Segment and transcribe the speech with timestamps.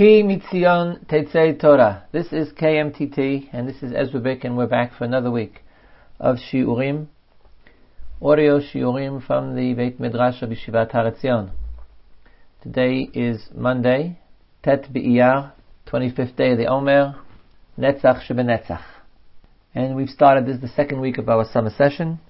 [0.00, 2.04] Ki Mitzion Tetzei Torah.
[2.10, 5.62] This is KMTT, and this is Ezra Bick, and we're back for another week
[6.18, 7.08] of Shiurim,
[8.22, 11.50] audio Shiurim from the Beit Midrash of Yeshivat Har Etzion.
[12.62, 14.18] Today is Monday,
[14.62, 15.52] Tet B'Iyar,
[15.86, 17.16] 25th day of the Omer,
[17.78, 18.82] Netzach Shebenetzach.
[19.74, 22.20] And we've started, this is the second week of our summer session.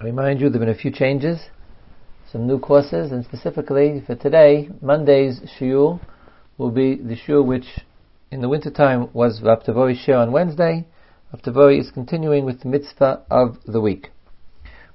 [0.00, 1.40] I remind you there have been a few changes,
[2.30, 5.98] some new courses, and specifically for today, Monday's Shiur
[6.58, 7.78] will be the Shiur which
[8.32, 10.88] in the wintertime was Rav Tavori Shir on Wednesday.
[11.32, 14.10] Rav Tavori is continuing with the mitzvah of the week.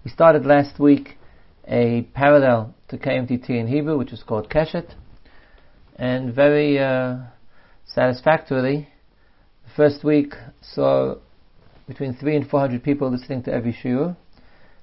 [0.03, 1.17] We started last week
[1.65, 4.93] a parallel to KMTT in Hebrew, which is called Keshet,
[5.95, 7.19] and very uh,
[7.85, 8.89] satisfactorily,
[9.63, 11.15] the first week saw
[11.87, 14.17] between three and four hundred people listening to every shiur.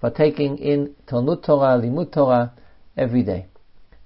[0.00, 2.52] partaking in Talmud Torah, Limud Torah,
[2.96, 3.46] every day.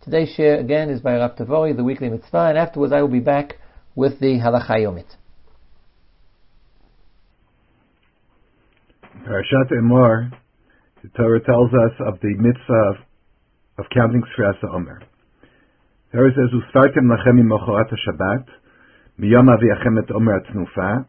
[0.02, 3.20] Today's shir again is by Rav Tavori, the weekly mitzvah, and afterwards I will be
[3.20, 3.56] back
[3.94, 5.08] with the Halacha Yomit.
[9.26, 10.30] Parashat Emor
[11.02, 13.02] the Torah tells us of the mitzvah
[13.78, 15.00] of, counting Sfiras Omer.
[16.18, 18.46] The Torah says, "Ustartem lachem imochorat Shabbat,
[19.20, 21.06] miyom aviachem et Omer atznufa,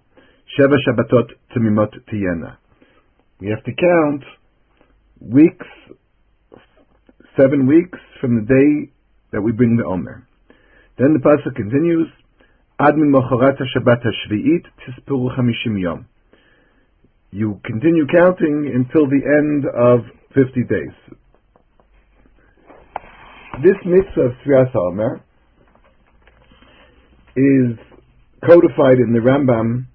[0.56, 2.58] sheva Shabbatot temimot tiyena."
[3.40, 4.24] We have to count
[5.20, 5.66] weeks,
[7.36, 8.92] seven weeks from the day
[9.32, 10.28] that we bring the Omer.
[11.00, 12.08] Then the pasuk continues,
[12.80, 16.06] "Ad mimochorat Shabbat hashviit tispuru chamishim yom."
[17.32, 20.06] you continue counting until the end of
[20.36, 20.94] 50 days.
[23.62, 25.22] This mitzvah of Sfiras Omer
[27.36, 27.78] is
[28.46, 29.86] codified in the Rambam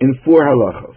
[0.00, 0.96] in four halachos.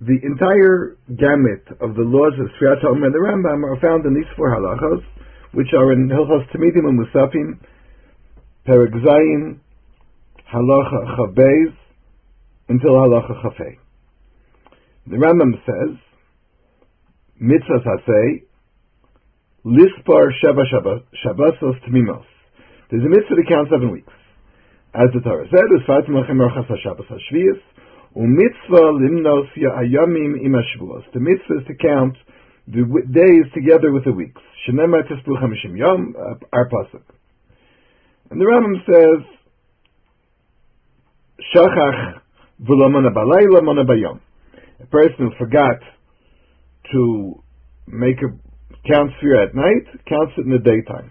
[0.00, 4.14] The entire gamut of the laws of Sfiras Omer and the Rambam are found in
[4.14, 5.04] these four halachos,
[5.52, 7.60] which are in Hilchos Tamidim and Musafim,
[8.66, 9.60] Perek Zayin,
[10.52, 11.72] Halacha Chavez,
[12.68, 13.76] until halacha chafei.
[15.06, 15.96] The Rambam says,
[17.38, 18.42] mitzvah sasei,
[19.64, 20.64] lispar sheva
[21.24, 22.24] shabbasos tmimos.
[22.90, 24.12] There's a mitzvah to count seven weeks.
[24.94, 27.60] As the Torah said, usfat mochem orchas ha-shabbos ha-shviyas,
[28.16, 32.16] u'mitzvah limnos ya'ayamim im ha The mitzvah is to count
[32.68, 34.40] the days together with the weeks.
[34.68, 37.02] Shenemar tispu chamishim yom, uh, our pasuk.
[38.30, 39.26] And the Rambam says,
[41.54, 42.20] shachach
[44.80, 45.80] a person who forgot
[46.92, 47.42] to
[47.86, 48.28] make a
[48.86, 51.10] count sphere at night, counts it in the daytime.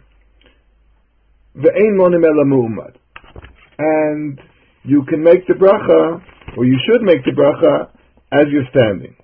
[3.79, 4.39] And
[4.83, 6.21] you can make the bracha,
[6.57, 7.89] or you should make the bracha,
[8.31, 9.15] as you're standing.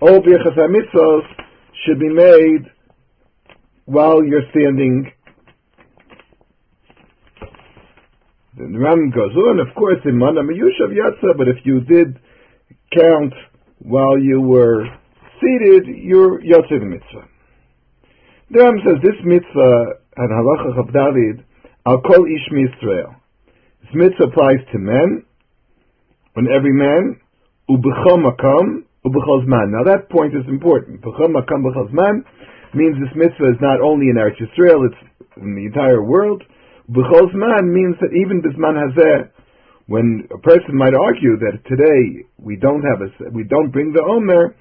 [0.00, 1.22] All birchas mitzvos
[1.84, 2.70] should be made
[3.84, 5.12] while you're standing
[8.60, 12.18] The Ram goes on, of course, in Mana Miyushav Yatza, but if you did
[12.94, 13.32] count
[13.78, 14.84] while you were
[15.40, 17.26] seated, you're Yatza mitzvah.
[18.50, 21.44] The Ram says this mitzvah and halacha of David,
[21.86, 23.14] I'll call Ish Israel.
[23.82, 25.24] This mitzvah applies to men,
[26.36, 27.20] on every man,
[27.68, 29.70] ubechol makam, ubechol zman.
[29.72, 31.00] Now that point is important.
[31.02, 32.22] Bechol makam, bechol zman
[32.74, 35.00] means this mitzvah is not only in Eretz Yisrael, it's
[35.36, 36.42] in the entire world.
[36.90, 39.30] B'chol zman means that even bisman hazeh,
[39.86, 44.02] when a person might argue that today we don't have a, we don't bring the
[44.02, 44.54] omer,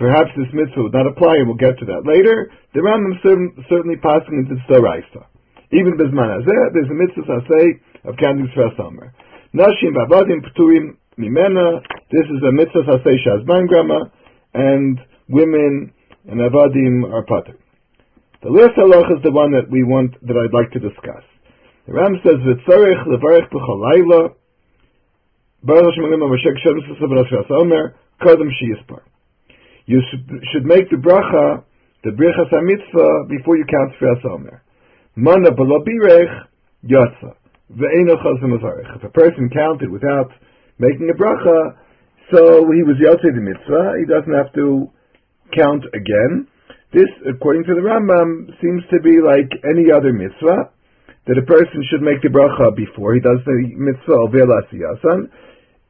[0.00, 2.50] perhaps this mitzvah would not apply, and we'll get to that later.
[2.72, 5.28] The Rambam certain, certainly passing into the Soraisa.
[5.76, 7.64] Even bisman hazeh, there's a mitzvah say
[8.08, 9.12] of counting Sfas omer.
[9.54, 11.84] Nashim v'avadim p'turim mimena.
[12.10, 14.10] This is a mitzvah sasei shazman grama,
[14.54, 14.98] and
[15.28, 15.92] women
[16.26, 17.58] and avadim are pater.
[18.42, 21.24] The last halach is the one that we want, that I'd like to discuss.
[21.86, 24.32] The Ram says, "V'tzarech levarech b'chol layla,
[25.62, 29.02] baruch Hashem alim avashek shem sasavras omer, kodem shiyispar."
[29.90, 29.98] You
[30.52, 31.64] should make the bracha,
[32.04, 34.62] the brichas mitzvah before you count Sfiras Omer.
[35.16, 36.46] Mana balabirech
[36.86, 37.34] yatsa.
[37.74, 40.30] If a person counted without
[40.78, 41.74] making a bracha,
[42.30, 44.88] so he was yotze the mitzvah, he doesn't have to
[45.58, 46.46] count again.
[46.92, 50.70] This, according to the Rambam, seems to be like any other mitzvah,
[51.26, 54.30] that a person should make the bracha before he does the mitzvah.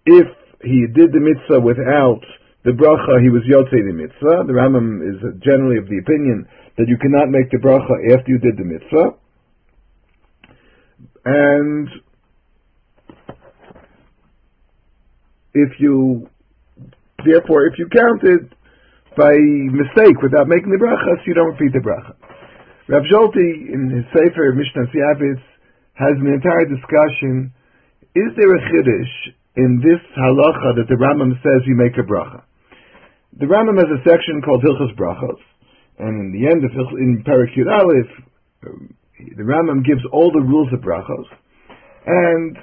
[0.06, 0.26] If
[0.64, 2.25] he did the mitzvah without
[2.62, 4.45] the bracha, he was yotze the mitzvah.
[4.47, 6.47] The Rambam is generally of the opinion
[6.77, 9.17] that you cannot make the bracha after you did the mitzvah.
[11.25, 11.89] And
[15.55, 16.29] if you,
[17.25, 18.55] therefore, if you counted
[19.17, 19.33] by
[19.73, 22.15] mistake without making the bracha, so you don't repeat the bracha.
[22.89, 25.43] Rav Zolti, in his Sefer Mishnat Ya'avetz,
[25.95, 27.53] has an entire discussion.
[28.15, 32.43] Is there a chiddush in this halacha that the Rambam says you make a bracha?
[33.38, 35.38] The Rambam has a section called Hilchas Brachos,
[35.99, 38.11] and in the end of in Parakut Aleph,
[39.37, 41.29] the Rambam gives all the rules of brachos,
[42.06, 42.59] and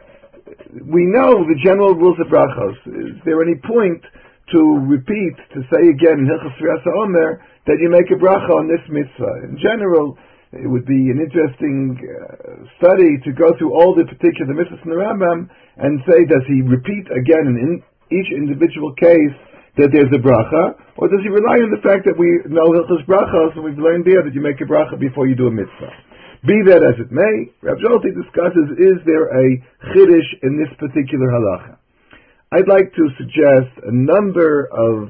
[0.84, 2.76] we know the general rules of brachos.
[2.88, 4.04] Is there any point
[4.52, 8.84] to repeat, to say again in Hilchas Omer, that you make a bracha on this
[8.88, 9.44] mitzvah.
[9.44, 10.18] In general,
[10.52, 14.90] it would be an interesting uh, study to go through all the particular mitzvahs in
[14.90, 19.36] the Rambam and say, does he repeat again in each individual case
[19.78, 23.06] that there's a bracha, or does he rely on the fact that we know Hilchas
[23.06, 25.94] brachos and we've learned there that you make a bracha before you do a mitzvah?
[26.46, 29.48] Be that as it may, Rav Zolti discusses, is there a
[29.94, 31.78] chiddush in this particular halacha?
[32.52, 35.10] I'd like to suggest a number of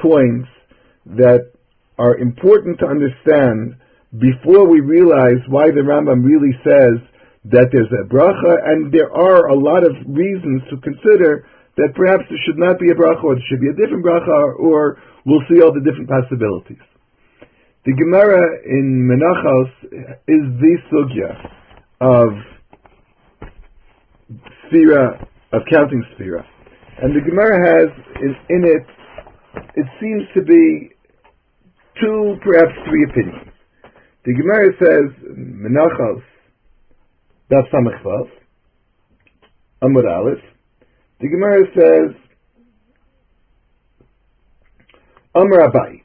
[0.00, 0.48] points
[1.06, 1.52] that
[1.98, 3.76] are important to understand
[4.16, 7.00] before we realize why the Rambam really says
[7.52, 11.46] that there's a bracha, and there are a lot of reasons to consider
[11.76, 14.58] that perhaps there should not be a bracha, or there should be a different bracha,
[14.58, 16.82] or we'll see all the different possibilities.
[17.84, 19.70] The Gemara in Menachos
[20.26, 21.30] is the sugya
[22.00, 22.28] of
[24.66, 26.44] sphira, of counting sphira.
[27.02, 27.88] And the Gemara has
[28.22, 28.86] in, in it,
[29.76, 30.90] it seems to be
[32.00, 33.52] two, perhaps three opinions.
[34.24, 36.22] The Gemara says, Menachos,
[37.52, 38.30] Daf Samachvav,
[39.82, 40.42] Amud Aleph.
[41.20, 42.12] The Gemara says,
[45.34, 46.02] Amar Abai,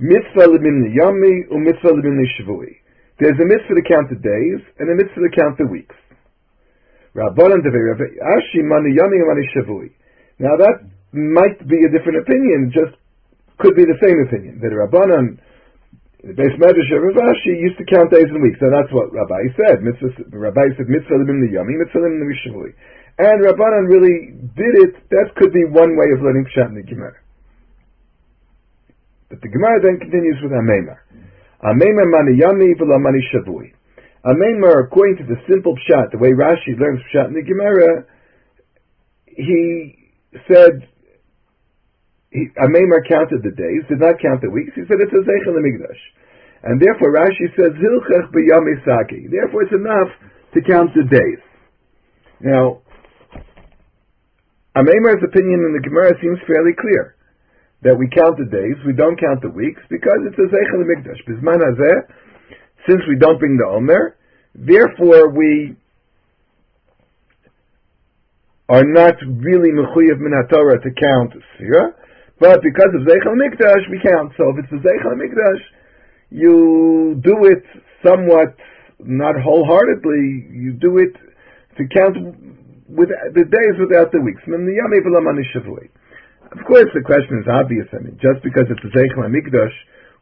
[0.00, 2.72] Mitzvah lebimni yami, u mitzvah shavui.
[3.20, 5.94] There's a mitzvah to count the days, and a mitzvah to count the weeks.
[7.14, 9.92] Rabbanan devei Ashi mani yami mani shavui.
[10.38, 10.80] Now that
[11.12, 12.96] might be a different opinion, just
[13.58, 14.60] could be the same opinion.
[14.60, 15.38] That Rabbanan,
[16.24, 18.56] the Beis Medrash of Rav Ashi used to count days and weeks.
[18.56, 19.84] So that's what Rabbi said.
[19.84, 22.72] Mitzvah, Rabbi said mitzvah lim yami, mitzvah lim mishavui.
[23.20, 24.96] And Rabbanan really did it.
[25.12, 27.20] That could be one way of learning Pshat in the Gemara.
[29.28, 31.04] But the Gemara then continues with Amemar.
[31.60, 33.76] Amemar mani yami v'la mani shavui.
[34.24, 38.06] Amemar, according to the simple Pshat, the way Rashi learns Pshat in the Gemara,
[39.26, 40.08] he
[40.48, 40.88] said
[42.34, 44.74] Amemar counted the days, did not count the weeks.
[44.74, 46.02] He said it's a Zeichel Mikdash.
[46.64, 49.30] And therefore Rashi says, Hilchech b'yamisaki.
[49.30, 50.10] Therefore it's enough
[50.54, 51.42] to count the days.
[52.40, 52.82] Now,
[54.76, 57.14] Amemar's opinion in the Gemara seems fairly clear.
[57.82, 61.20] That we count the days, we don't count the weeks, because it's a Zeichel Mikdash.
[61.28, 62.08] Bizman hazeh,
[62.88, 64.16] since we don't bring the Omer,
[64.54, 65.76] therefore we
[68.68, 71.92] are not really mechuyev min to count Sfira,
[72.40, 74.32] but because of Zeichel Mikdash, we count.
[74.36, 75.62] So if it's a Zeichel Mikdash,
[76.30, 77.62] you do it
[78.04, 78.56] somewhat,
[78.98, 81.14] not wholeheartedly, you do it
[81.78, 82.16] to count
[82.88, 84.42] with the days without the weeks.
[86.52, 87.86] Of course, the question is obvious.
[87.92, 89.74] I mean, just because it's a Zeichel Mikdash,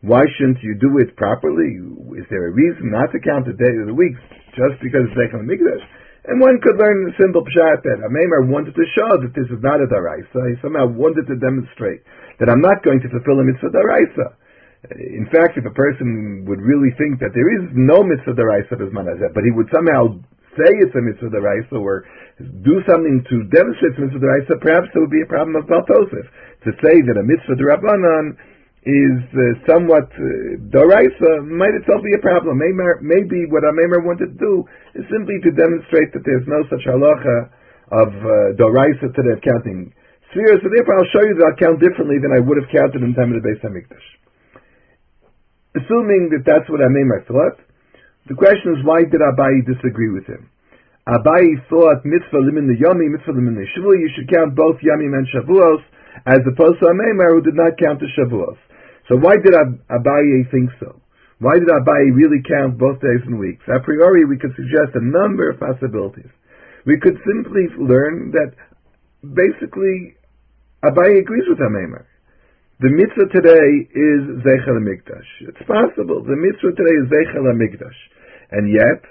[0.03, 1.79] why shouldn't you do it properly?
[2.19, 4.21] Is there a reason not to count the days of the weeks
[4.53, 5.85] just because it's Zeichel Mikdash?
[6.23, 9.59] And one could learn the simple pshat that Amemar wanted to show that this is
[9.59, 10.55] not a daraisa.
[10.55, 12.07] He somehow wanted to demonstrate
[12.39, 14.39] that I'm not going to fulfill a mitzvah daraisa.
[14.95, 19.35] In fact, if a person would really think that there is no mitzvah daraisa bismanazeh,
[19.35, 20.15] but he would somehow
[20.55, 22.07] say it's a mitzvah daraisa or
[22.39, 25.83] do something to demonstrate it's mitzvah daraisa, perhaps there would be a problem of Bal
[25.91, 26.27] Tosif.
[26.67, 28.39] To say that a mitzvah darabanan
[28.83, 32.59] is uh, somewhat uh, doraisa might itself be a problem.
[32.59, 34.67] Maybe, maybe what Amemer wanted to do
[34.99, 37.47] is simply to demonstrate that there's no such halacha
[37.95, 39.95] of uh, Doraisa today of counting
[40.33, 43.07] spheres, so therefore I'll show you that I'll count differently than I would have counted
[43.07, 44.09] in time of the Beis Hamikdash.
[45.79, 47.63] Assuming that that's what Amemar thought,
[48.27, 50.51] the question is why did Abayi disagree with him?
[51.07, 55.15] Abayi thought mitzvah limin the yomi, mitzvah limin the shavua, you should count both yamim
[55.15, 55.83] and shavuos,
[56.27, 58.59] as opposed to Amemar who did not count the shavuos.
[59.09, 61.01] So why did Abaye think so?
[61.39, 63.65] Why did Abaye really count both days and weeks?
[63.67, 66.31] A priori, we could suggest a number of possibilities.
[66.87, 68.55] We could simply learn that
[69.23, 70.15] basically
[70.85, 72.07] Abaye agrees with Amemar.
[72.79, 75.31] The mitzvah today is Zeichel Mikdash.
[75.47, 76.23] It's possible.
[76.23, 77.99] The mitzvah today is Zeichel Mikdash.
[78.51, 79.03] And yet,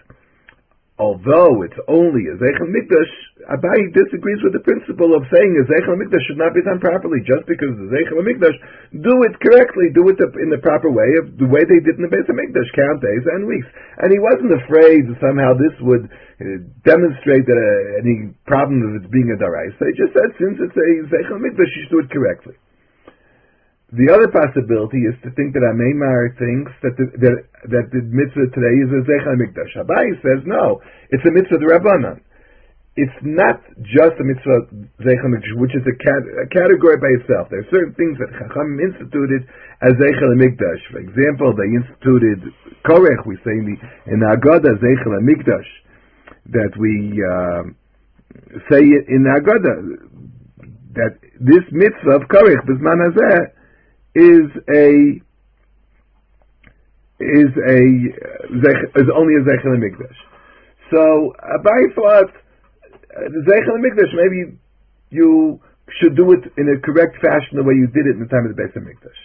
[1.01, 3.13] although it's only a Zeichel Mikdash,
[3.50, 7.25] Abai disagrees with the principle of saying a Zeichel Mikdash should not be done properly
[7.25, 8.53] just because the Zeichel Mikdash.
[9.01, 12.05] Do it correctly, do it in the proper way, of the way they did in
[12.05, 13.65] the Beis Mikdash, count days and weeks.
[13.98, 19.01] And he wasn't afraid that somehow this would uh, demonstrate that uh, any problem of
[19.01, 19.81] it being a Daraisa.
[19.89, 22.62] He just said, since it's a Zeichel Mikdash, you should do it correctly.
[23.91, 27.38] The other possibility is to think that Ameimar thinks that the, that,
[27.75, 29.75] that the mitzvah today is a Zeichel Mikdash.
[29.83, 30.79] Abai says no,
[31.12, 32.24] it's a mitzvah Rabbanan.
[32.95, 34.71] It's not just a mitzvah
[35.03, 37.51] Zeichel Mikdash, which is a, cat, a, category by itself.
[37.51, 39.43] There are certain things that Chacham instituted
[39.83, 40.81] as Zeichel Mikdash.
[40.95, 42.48] For example, they instituted
[42.88, 45.67] Korech, we say in the, in Agada Zeichel Mikdash,
[46.48, 47.67] that we uh,
[48.71, 50.00] say in Agada,
[50.95, 53.60] that this mitzvah of Korech, Bisman Hazeh,
[54.15, 55.22] is a
[57.22, 57.82] is a
[59.00, 60.20] is only a zechel mikdash.
[60.91, 64.58] So Abai thought uh, the zechel mikdash maybe
[65.10, 65.62] you
[66.00, 68.48] should do it in a correct fashion the way you did it in the time
[68.48, 69.22] of the Beis Hamikdash.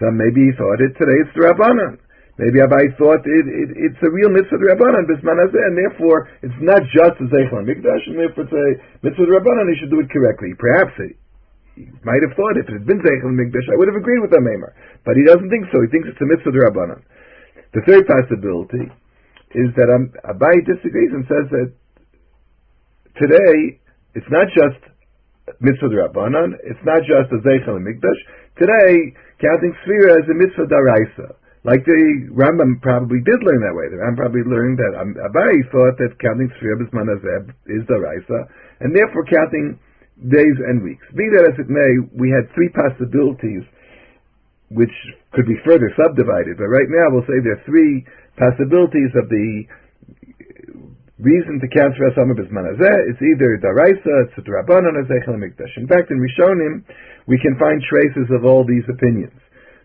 [0.00, 1.98] So maybe he thought it today it's the Rabbanan.
[2.38, 6.54] Maybe Abai thought it, it, it's a real mitzvah the Rabbanan bisman and therefore it's
[6.60, 8.68] not just a zechel mikdash, and therefore it's a
[9.02, 9.72] mitzvah the Rabbanan.
[9.72, 10.52] He should do it correctly.
[10.58, 10.92] Perhaps
[12.02, 14.74] might have thought if it had been Zeichel Mikdash, I would have agreed with Amemar.
[15.04, 15.78] But he doesn't think so.
[15.84, 17.00] He thinks it's a mitzvah Rabbanan.
[17.74, 18.88] The third possibility
[19.54, 21.68] is that um, Abai disagrees and says that
[23.20, 23.80] today
[24.14, 24.80] it's not just
[25.60, 28.20] mitzvah Rabbanan, it's not just a Zeichel Mikdash.
[28.58, 31.36] Today, counting Sfira is a mitzvah Daraisa.
[31.64, 33.90] Like the Rambam probably did learn that way.
[33.90, 38.48] The Rambam probably learned that Abai thought that counting Sfira Bismanazeb is Daraisa,
[38.80, 39.78] and therefore counting
[40.26, 41.06] days and weeks.
[41.14, 43.62] Be that as it may, we had three possibilities
[44.68, 44.92] which
[45.32, 48.04] could be further subdivided, but right now we'll say there are three
[48.36, 49.64] possibilities of the
[51.18, 53.10] reason to count for Asama Bismanazeh.
[53.10, 55.74] It's either Daraisa, it's or Zeichel Mikdash.
[55.76, 56.84] In fact, in Rishonim,
[57.26, 59.34] we can find traces of all these opinions.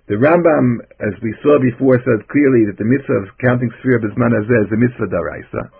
[0.07, 4.67] The Rambam, as we saw before, says clearly that the mitzvah of counting Sfira Bismanazeh
[4.67, 5.71] is a mitzvah Daraisa.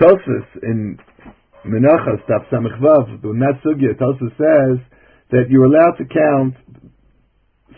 [0.00, 0.98] Tosfos in
[1.66, 4.78] Menachas, Daf Samechvav, the Natsugya, it also says
[5.30, 6.54] that you're allowed to count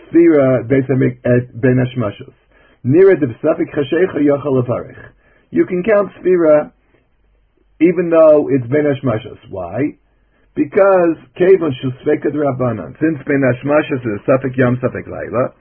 [0.08, 2.34] Sfira at eh, Ben Hashmashos.
[2.84, 5.12] Nira de B'safik Chashecha Yochel Avarech.
[5.50, 6.72] You can count Sfira
[7.80, 9.50] even though it's Ben Hashmashos.
[9.50, 9.98] Why?
[10.54, 12.98] Because Kevon Shusvekad Rabbanan.
[13.00, 15.54] Since Ben Hashmashos is Safik Yom Safik Laila,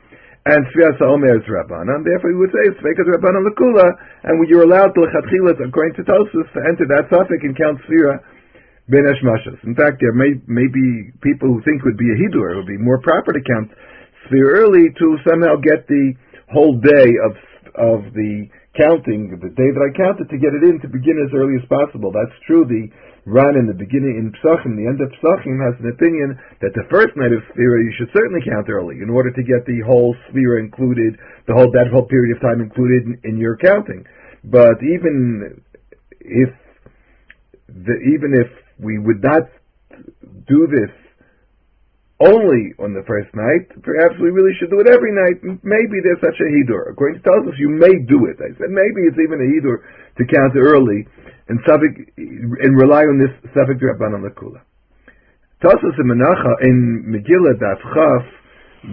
[0.46, 2.02] and Sfiras Omer is Rabbanan.
[2.02, 3.94] Therefore, we would say Sveikas Rabbanan Lakula,
[4.24, 8.18] and you're allowed to Lechatchilas, according to Tosus, to enter that suffix and count Sfira
[8.90, 9.62] Ben Hashmashas.
[9.64, 12.58] In fact, there may, may be people who think it would be a Hidur, it
[12.58, 13.70] would be more proper to count
[14.26, 16.14] Sfira early to somehow get the
[16.50, 17.38] whole day of
[17.72, 21.36] of the counting, the day that I counted, to get it in to begin as
[21.36, 22.12] early as possible.
[22.12, 22.64] That's true.
[22.64, 22.88] The
[23.26, 26.90] Ran in the beginning in Psachim, the end of Psachim has an opinion that the
[26.90, 30.16] first night of Sphira you should certainly count early in order to get the whole
[30.26, 34.06] Sphira included, the whole that whole period of time included in, in your counting.
[34.44, 35.62] But even
[36.20, 36.50] if
[37.70, 38.50] the, even if
[38.80, 39.44] we would not
[40.48, 40.90] do this
[42.22, 45.42] only on the first night, perhaps we really should do it every night.
[45.66, 46.94] Maybe there's such a hidur.
[46.94, 48.38] According to Tosfos, you may do it.
[48.38, 51.10] I said maybe it's even a hidur to count early
[51.50, 54.62] and and rely on this Safik Rabbanan Lakula.
[55.62, 58.26] Tosas in Menacha in Megillah Daf Chaf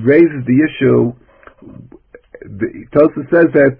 [0.05, 1.13] raises the issue.
[2.93, 3.79] Tosas says that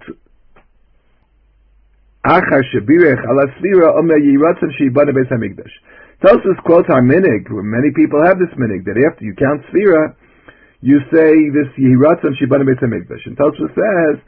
[2.25, 5.71] Achar Shabirech Ala Svira Omer Yiratzan Sheibana Beis Hamikdash.
[6.21, 7.47] Tosas quotes our minig.
[7.47, 10.15] Many people have this minig that after you count Svira,
[10.81, 13.23] you say this Yiratzan Sheibana Beis Hamikdash.
[13.25, 14.19] And Tosas says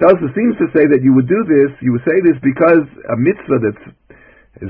[0.00, 3.16] Talmud seems to say that you would do this, you would say this because a
[3.20, 3.84] mitzvah that's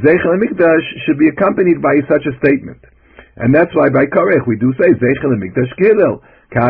[0.04, 2.84] Zeichel Mikdash should be accompanied by such a statement.
[3.36, 6.20] And that's why by Korech we do say Zeichel Mikdash Kilel.
[6.52, 6.60] So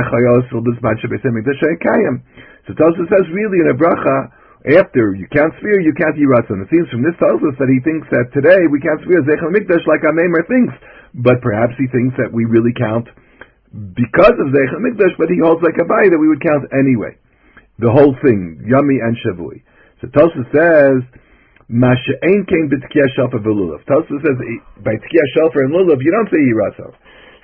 [2.79, 4.31] Tosfos says really in a bracha
[4.63, 6.63] after you count sphere, you count Yiratzon.
[6.63, 9.51] It seems from this tells us that he thinks that today we count sphere Zechel
[9.51, 10.75] Mikdash like Amemer thinks,
[11.19, 13.11] but perhaps he thinks that we really count
[13.75, 17.19] because of Zechel Mikdash, but he holds like Abai that we would count anyway.
[17.83, 19.67] The whole thing, Yummy and Shavui.
[19.99, 21.03] So Tosa says,
[21.67, 23.83] Masha Ein came b'tkiya shelfer v'lulav.
[23.89, 24.37] Tosa says,
[24.85, 26.95] by tkiya shelfer and lulav, you don't say Yiratzon.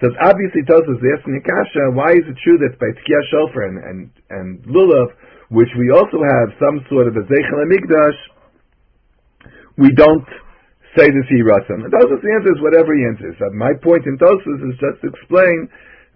[0.04, 3.78] So obviously Tosa is asking Akasha, why is it true that by tkiya shelfer and,
[3.82, 5.10] and, and lulav,
[5.48, 8.18] which we also have some sort of a Zeichel Amigdash,
[9.76, 10.28] we don't
[10.96, 11.84] say the Sirasim.
[11.84, 13.36] And Tosus answers whatever he answers.
[13.40, 15.68] Uh, my point in Tosus is just to explain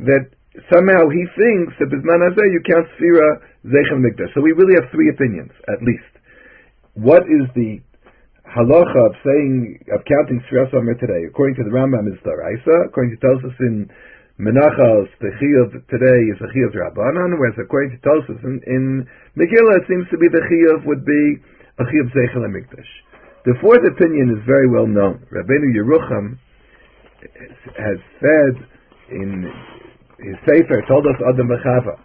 [0.05, 0.29] that
[0.69, 2.21] somehow he thinks that Bisman
[2.53, 4.35] you count Sfira Zeichel Mikdash.
[4.35, 6.13] So we really have three opinions, at least.
[6.93, 7.81] What is the
[8.45, 10.69] halacha of saying, of counting Sfira
[11.01, 11.25] today?
[11.25, 13.89] According to the Rambam is Daraisa, according to Tosus in
[14.41, 19.77] Menachos, the chiyuv today is a chiyuv rabbanon, whereas according to Tosfos in, in Megillah,
[19.77, 21.37] it seems to be the chiyuv would be
[21.79, 22.89] a chiyuv zeichel mikdash.
[23.45, 25.27] The fourth opinion is very well known.
[25.29, 26.39] Rabbeinu Yerucham
[27.77, 28.57] has said
[29.11, 29.53] in
[30.19, 32.01] his sefer, Toldos Adam V'Chava,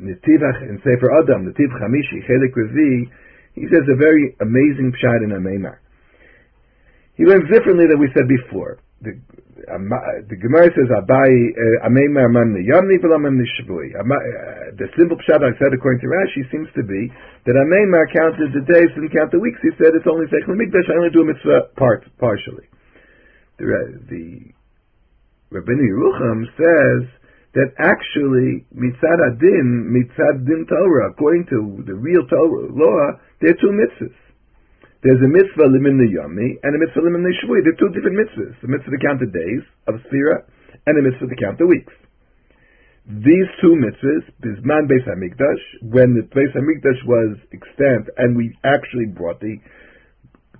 [0.00, 3.10] Netivach in Sefer Adam, Netiv Chamishi, Chelik Revi,
[3.54, 5.76] he says a very amazing pshat in Ameimar.
[7.16, 8.78] He learns differently than we said before.
[9.02, 9.18] The,
[9.66, 13.94] Gemara says Abai uh, Ameimer Man Yamni V'Lamam Nishvui.
[13.98, 17.10] Uh, the simple pshat I said according to Rashi seems to be
[17.46, 19.58] that Ameimer counted the days and count the weeks.
[19.62, 20.86] He said it's only Zeichel Mikdash.
[20.90, 22.66] I only do a mitzvah part partially.
[23.58, 24.54] The the
[25.50, 27.10] Rabbeinu Yerucham says
[27.54, 33.60] that actually mitzad adin mitzad din Torah according to the real Torah law there are
[33.60, 34.21] two mitzvahs.
[35.02, 37.66] There's a mitzvah limin yami and a mitzvah limin shavui.
[37.66, 38.54] They're two different mitzvahs.
[38.62, 40.46] The mitzvah to count the days of Sphira
[40.86, 41.92] and a mitzvah to count the weeks.
[43.06, 49.06] These two mitzvahs, Bisman Beis Hamikdash, when the Beis Hamikdash was extant and we actually
[49.06, 49.58] brought the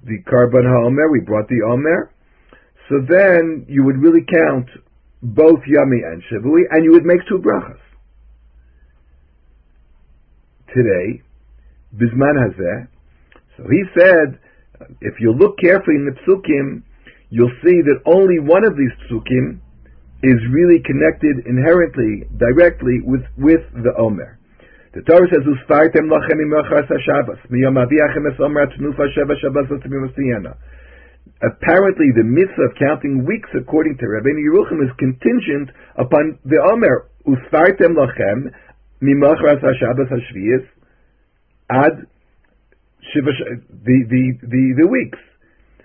[0.04, 2.10] the Karban HaOmer, we brought the Omer,
[2.88, 4.66] so then you would really count
[5.22, 7.78] both Yami and Shavui, and you would make two brachas.
[10.74, 11.22] Today,
[11.94, 12.88] Bisman Hazeh,
[13.62, 14.38] so he said,
[15.00, 16.82] if you look carefully in the psukim,
[17.30, 19.60] you'll see that only one of these psukim
[20.22, 24.38] is really connected inherently, directly with, with the Omer.
[24.94, 29.70] The Torah says, "Usfartem lachem imachas haShabbos miyom aviachem es Omer tnufa sheva Shabbos
[31.42, 37.08] Apparently, the mitzvah of counting weeks, according to Rabbeinu Yerucham, is contingent upon the Omer.
[37.26, 38.52] Usfartem lachem
[39.02, 40.66] mimachras haShabbos hashviyas
[41.70, 42.06] ad
[43.20, 45.18] the, the, the, the weeks.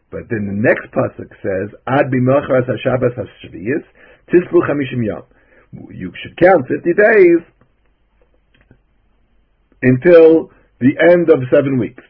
[0.09, 3.83] But then the next pasuk says, Ad b'machras haShabbos haShviyis,
[4.31, 5.23] tispu chamishim yom.
[5.91, 7.41] You should count 50 days
[9.81, 12.03] until the end of seven weeks.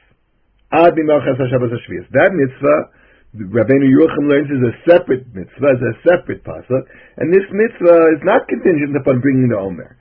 [0.71, 2.05] Ad b'machras haShabbos haShviyis.
[2.13, 2.93] That mitzvah,
[3.35, 6.85] Rabbeinu Yerucham learns is a separate mitzvah, is a separate pasuk,
[7.17, 9.97] and this mitzvah is not contingent upon bringing the Omer.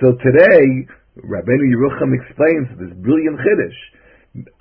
[0.00, 0.84] So today,
[1.16, 3.80] Rabbeinu Yerucham explains this brilliant chiddush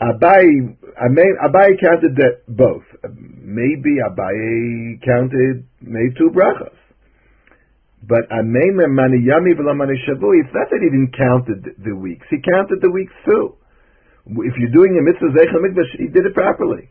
[0.01, 2.83] Abai, Abai counted that both.
[3.03, 6.75] Maybe Abai counted made two brachas.
[8.07, 12.25] But Ameimer Maniyami V'lamani Shavu, it's not that he didn't count the, the weeks.
[12.29, 13.55] He counted the weeks too.
[14.27, 15.63] If you're doing a mitzvah Zeichel
[15.97, 16.89] he did it properly.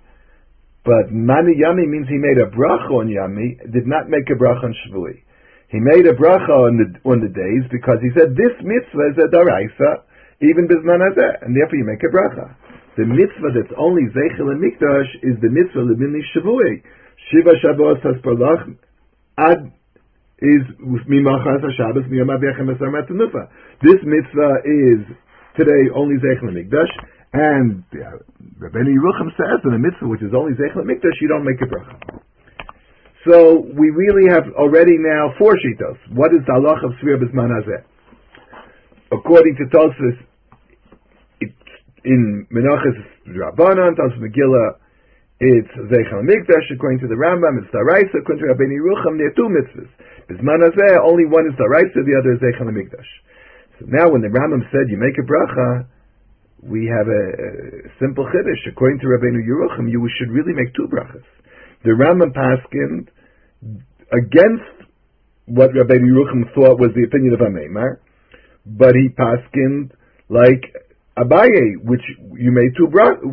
[0.84, 4.64] But Mani Yami means he made a bracha on Yami, did not make a bracha
[4.64, 5.22] on Shavui.
[5.68, 9.18] He made a bracha on the on the days because he said this mitzvah is
[9.18, 10.06] a daraisa,
[10.40, 12.54] even bisman and therefore you make a bracha.
[12.96, 16.80] The mitzvah that's only Zeichel and Mikdash is the mitzvah Lebini Shavui.
[17.28, 18.72] Shiva Shabbos Hasparlach
[19.36, 19.70] Ad
[20.40, 23.52] is Mimachas HaShabbos Miyam Aviachem Esar Matanufa.
[23.82, 25.04] This mitzvah is
[25.60, 26.88] today only Zeichel and Mikdash,
[27.34, 28.16] and uh,
[28.64, 31.60] Rabbeinu Yerucham says in a mitzvah which is only Zeichel and Mikdash, you don't make
[31.60, 32.00] a bracha.
[33.28, 35.98] So we really have already now four shitos.
[36.14, 37.84] What is the halach of Svir Bisman Hazeh?
[39.12, 40.16] According to Tosfos,
[42.06, 44.78] in Menachas Rabbanan, Taz Megillah,
[45.38, 49.36] it's Zeichel Mikdash, according to the Rambam, it's Daraisa, according to Rabbeinu Yerucham, there are
[49.36, 49.90] two mitzvahs.
[50.30, 53.10] Bisman Hazeh, only one is Daraisa, the other is Zeichel Mikdash.
[53.78, 55.86] So now when the Rambam said you make a bracha,
[56.62, 58.70] we have a, a simple chiddush.
[58.70, 61.26] According to Rabbeinu Yerucham, you should really make two brachas.
[61.84, 63.08] The Rambam paskined
[64.10, 64.88] against
[65.44, 67.98] what Rabbeinu Yerucham thought was the opinion of Ameimar,
[68.64, 69.90] but he paskined
[70.30, 70.85] like
[71.16, 72.04] Abaye, which
[72.36, 73.24] you made two brachas,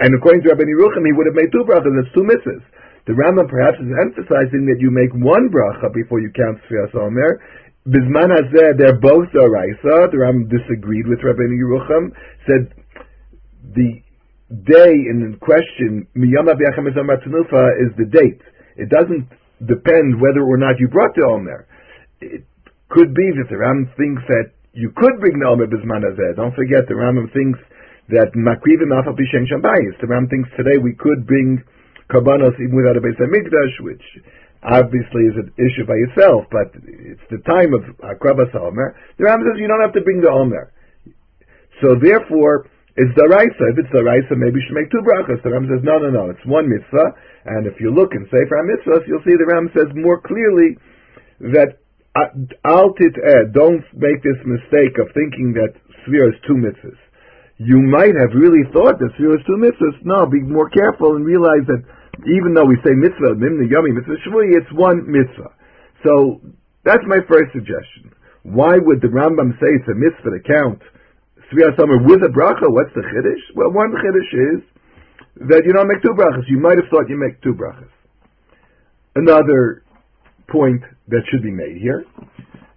[0.00, 1.92] and according to Rabbi Yerucham, he would have made two brachas.
[1.92, 2.64] That's two misses.
[3.06, 7.40] The Rambam perhaps is emphasizing that you make one bracha before you count Sfiras Omer.
[7.86, 10.10] Bisman Hazeh, they're both Doraisa.
[10.10, 12.10] The Rambam disagreed with Rabbi Yerucham,
[12.48, 12.74] said
[13.74, 14.02] the
[14.50, 18.40] day in question, Miyama is the date.
[18.76, 19.28] It doesn't
[19.64, 21.66] depend whether or not you brought the Omer.
[22.20, 22.44] It
[22.88, 26.04] could be that the Ram thinks that you could bring the Omer Bisman
[26.36, 27.58] Don't forget, the Rambam thinks
[28.12, 29.96] that Makrivim Afal Pishen Shambayis.
[30.04, 31.64] The Ram thinks today we could bring
[32.12, 34.04] Karbanos even without a Beis HaMikdash, which
[34.62, 38.94] obviously is an issue by itself, but it's the time of Akrabas Omer.
[39.16, 40.70] The Ram says you don't have to bring the Omer.
[41.80, 42.68] So therefore,
[43.00, 43.72] it's the Raisa.
[43.72, 45.40] If it's the Raisa, maybe you should make two brachas.
[45.40, 47.16] The Ram says, no, no, no, it's one mitzvah.
[47.48, 50.76] And if you look in Sefer HaMitzvahs, you'll see the Ram says more clearly
[51.40, 51.80] that
[52.16, 52.32] uh,
[52.64, 52.96] al
[53.52, 56.96] don't make this mistake of thinking that Svira is two mitzvahs.
[57.58, 60.00] You might have really thought that Svira is two mitzvahs.
[60.04, 61.84] No, be more careful and realize that
[62.24, 65.52] even though we say mitzvah, mimni yummy, mitzvah shvui, it's one mitzvah.
[66.04, 66.40] So,
[66.84, 68.16] that's my first suggestion.
[68.42, 70.80] Why would the Rambam say it's a mitzvah to count
[71.52, 73.54] Sviya Summer with a bracha, what's the chiddush?
[73.54, 74.62] Well, one chiddush is
[75.48, 76.48] that you don't make two brachas.
[76.48, 77.90] You might have thought you make two brachas.
[79.14, 79.82] Another
[80.48, 82.04] point that should be made here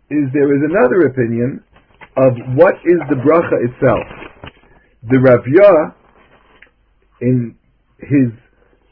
[0.09, 1.63] is there is another opinion
[2.17, 4.05] of what is the bracha itself.
[5.03, 5.93] The Ravya
[7.21, 7.55] in
[7.99, 8.31] his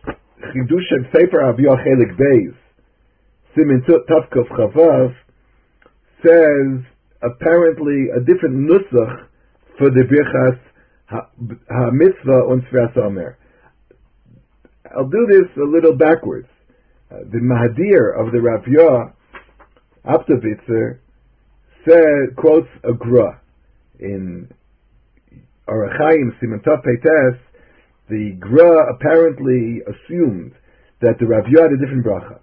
[0.06, 2.56] Chidush and Sefer Avya Chelik Beis,
[3.56, 5.16] Simin Tavkov Chavav,
[6.24, 6.86] says
[7.22, 9.28] apparently a different nusach
[9.78, 10.60] for the Birchas
[11.12, 13.38] HaMitzvah on Sfiras Omer.
[14.96, 16.48] I'll do this a little backwards.
[17.10, 19.14] Uh, the Mahadir of the Ravya,
[20.06, 21.00] Aptovitzer,
[21.88, 23.40] said, quotes a Gra
[24.00, 24.52] in
[25.70, 27.40] Orach Chaim Simantov Peites.
[28.10, 30.54] The Gra apparently assumed
[31.02, 32.40] that the Ravya had a different bracha.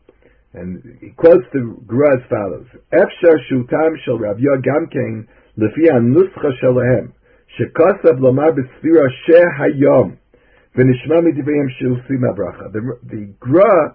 [0.54, 5.26] And he quotes the Gra as follows: "Efshar shutam shel Ravya gamkein
[5.58, 7.12] lefi nuscha shelahem
[7.58, 10.16] shekasav lomar b'sfira She Hayom
[10.74, 13.94] v'nishma midiveim shel sima bracha." The, the Gra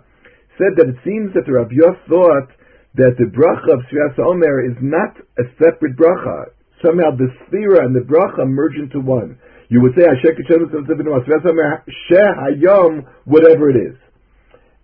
[0.59, 2.51] said that it seems that the Rav Yos thought
[2.95, 6.51] that the bracha of Sfiras Omer is not a separate bracha.
[6.83, 9.39] Somehow the Sphira and the bracha merge into one.
[9.69, 13.95] You would say, Sfiras Omer Shehayom, whatever it is.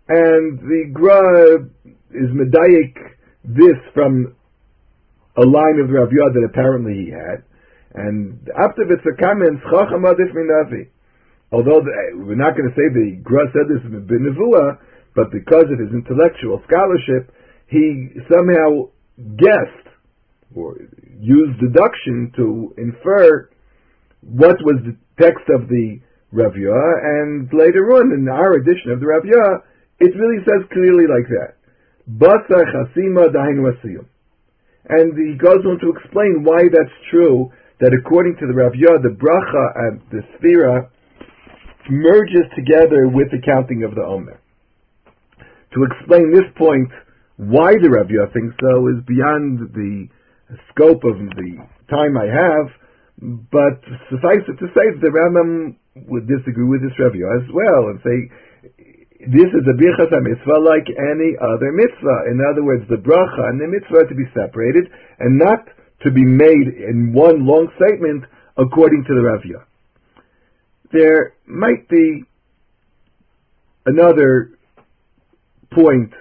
[0.07, 1.65] And the Gra
[2.11, 2.95] is medayik
[3.43, 4.35] this from
[5.35, 7.43] a line of the Rav that apparently he had.
[7.95, 10.89] And after the comments, Chacham Adif Minavi.
[11.51, 14.77] Although the, we're not going to say the Gra said this in Benevua,
[15.15, 17.33] but because of his intellectual scholarship,
[17.67, 18.89] he somehow
[19.37, 19.87] guessed
[20.53, 20.77] or
[21.19, 23.49] used deduction to infer
[24.21, 25.99] what was the text of the
[26.33, 26.75] Ravya,
[27.21, 29.61] and later on in our edition of the Ravya,
[29.99, 31.55] it really says clearly like that.
[32.09, 33.31] Chasima.
[34.89, 39.15] And he goes on to explain why that's true, that according to the Rav the
[39.15, 40.89] bracha and the sphira
[41.89, 44.39] merges together with the counting of the Omer.
[45.75, 46.87] To explain this point,
[47.35, 50.07] why the Yah thinks so is beyond the
[50.71, 51.51] scope of the
[51.91, 52.71] time I have,
[53.51, 55.75] but suffice it to say that the Rambam
[56.07, 58.31] would disagree with this Rav as well and say
[59.27, 62.31] this is a birchas mitzvah like any other mitzvah.
[62.31, 64.87] In other words, the bracha and the mitzvah are to be separated
[65.19, 65.59] and not
[66.03, 68.23] to be made in one long statement
[68.55, 69.63] according to the Ravya.
[70.91, 72.23] There might be
[73.85, 74.51] another
[75.73, 76.11] point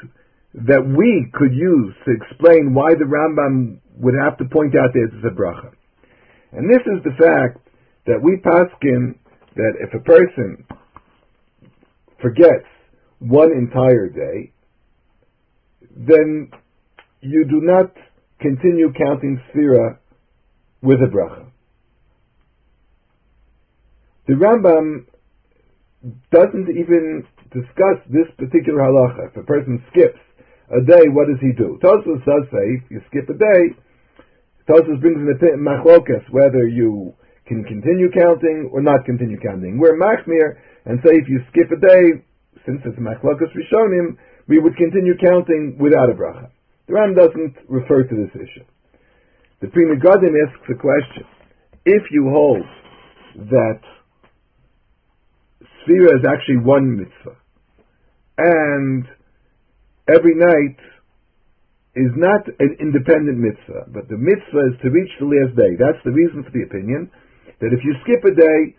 [0.54, 5.10] that we could use to explain why the Rambam would have to point out this
[5.18, 5.72] as a bracha.
[6.52, 7.58] And this is the fact
[8.06, 9.16] that we paskin
[9.56, 10.64] that if a person
[12.20, 12.66] forgets
[13.18, 14.52] one entire day,
[15.96, 16.50] then
[17.20, 17.92] you do not
[18.40, 19.98] continue counting Sphira
[20.82, 21.46] with a bracha.
[24.26, 25.06] The Rambam
[26.30, 29.30] doesn't even discuss this particular halacha.
[29.30, 30.18] If a person skips
[30.68, 31.78] a day, what does he do?
[31.80, 33.78] Tosfos does say, if you skip a day,
[34.68, 37.14] Tosfos brings in the machlokas, whether you
[37.46, 39.78] can continue counting or not continue counting.
[39.78, 42.24] We're machmir, and say if you skip a day,
[42.66, 44.16] since it's machlokas rishonim,
[44.48, 46.50] we would continue counting without a bracha.
[46.86, 48.64] The Ram doesn't refer to this issue.
[49.60, 51.24] The Pri Megadim asks a question.
[51.86, 52.64] If you hold
[53.50, 53.80] that
[55.62, 57.36] Sphira is actually one mitzvah,
[58.38, 59.04] and
[60.08, 60.78] every night
[61.94, 65.78] is not an independent mitzvah, but the mitzvah is to reach the last day.
[65.78, 67.10] That's the reason for the opinion
[67.62, 68.74] that if you skip a day,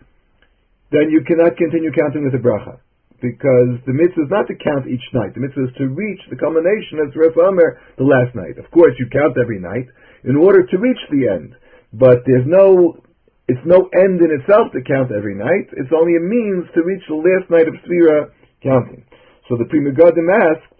[0.92, 2.78] then you cannot continue counting with a bracha
[3.24, 5.32] because the mitzvah is not to count each night.
[5.32, 8.60] The mitzvah is to reach the culmination as Rav Omer the last night.
[8.60, 9.88] Of course, you count every night
[10.24, 11.56] in order to reach the end,
[11.96, 13.00] but there's no
[13.48, 15.70] it's no end in itself to count every night.
[15.72, 19.06] It's only a means to reach the last night of Sphira counting.
[19.48, 20.74] So the Pri Megadim asked,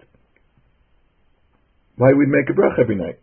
[1.95, 3.19] why we make a brach every night?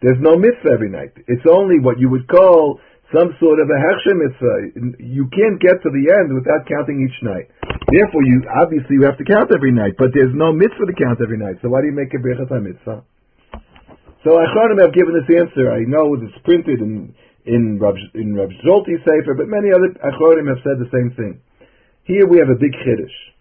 [0.00, 1.12] There's no mitzvah every night.
[1.28, 2.80] It's only what you would call
[3.12, 4.98] some sort of a hechsher mitzvah.
[4.98, 7.52] You can't get to the end without counting each night.
[7.92, 11.20] Therefore, you obviously you have to count every night, but there's no mitzvah to count
[11.22, 11.60] every night.
[11.62, 13.04] So why do you make a brachas mitzvah?
[14.24, 15.70] So Achronim have given this answer.
[15.70, 20.80] I know it's printed in in Rab, in Sefer, but many other Achronim have said
[20.80, 21.40] the same thing.
[22.04, 23.33] Here we have a big chiddush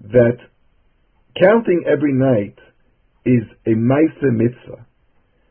[0.00, 0.38] that
[1.40, 2.58] counting every night
[3.24, 4.86] is a Maisa mitzvah.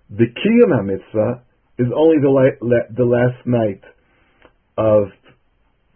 [0.10, 1.44] The Kiyam mitzvah
[1.78, 3.82] is only the, la- la- the last night
[4.78, 5.10] of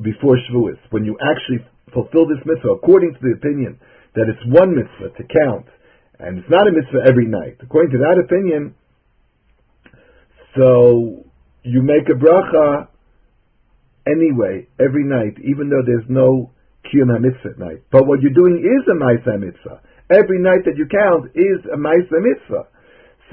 [0.02, 3.80] before Shavuos, when you actually fulfill this mitzvah, according to the opinion
[4.16, 5.66] that it's one mitzvah to count,
[6.20, 7.58] and it's not a mitzvah every night.
[7.62, 8.76] According to that opinion,
[10.56, 11.26] so
[11.64, 12.88] you make a bracha
[14.06, 16.52] anyway every night, even though there's no
[16.94, 17.82] kiyum mitzvah night.
[17.90, 19.82] But what you're doing is a ma'isa mitzvah.
[20.14, 22.70] Every night that you count is a ma'isa mitzvah.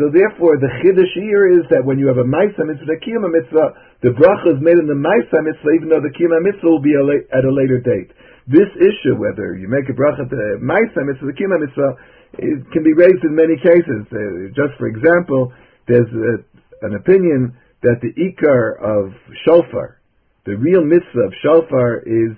[0.00, 3.28] So therefore, the chiddush here is that when you have a ma'isa mitzvah, a kiyum
[3.28, 6.80] mitzvah, the bracha is made in the ma'isa mitzvah, even though the kiyum mitzvah will
[6.80, 8.08] be at a later date.
[8.48, 12.00] This issue, whether you make a bracha to ma'isa mitzvah, the kiyum mitzvah,
[12.40, 14.08] it can be raised in many cases.
[14.08, 15.52] Uh, just for example,
[15.84, 19.12] there's a, an opinion that the ikar of
[19.44, 20.00] shofar,
[20.46, 22.36] the real mitzvah of shofar is